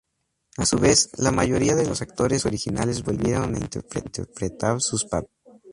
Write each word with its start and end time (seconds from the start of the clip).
A 0.57 0.65
su 0.65 0.79
vez, 0.79 1.11
la 1.19 1.29
mayoría 1.29 1.75
de 1.75 1.85
los 1.85 2.01
actores 2.01 2.47
originales 2.47 3.03
volvieron 3.03 3.53
a 3.53 3.59
interpretar 3.59 4.81
sus 4.81 5.05
papeles. 5.05 5.37